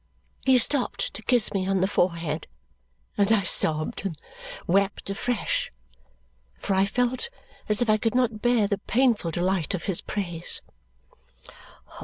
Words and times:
He 0.47 0.57
stopped 0.57 1.13
to 1.13 1.21
kiss 1.21 1.53
me 1.53 1.67
on 1.67 1.79
the 1.79 1.87
forehead, 1.87 2.47
and 3.19 3.31
I 3.31 3.43
sobbed 3.43 4.03
and 4.03 4.17
wept 4.65 5.11
afresh. 5.11 5.71
For 6.57 6.73
I 6.73 6.85
felt 6.85 7.29
as 7.69 7.83
if 7.83 7.87
I 7.91 7.97
could 7.97 8.15
not 8.15 8.41
bear 8.41 8.65
the 8.65 8.79
painful 8.79 9.29
delight 9.29 9.75
of 9.75 9.83
his 9.83 10.01
praise. 10.01 10.59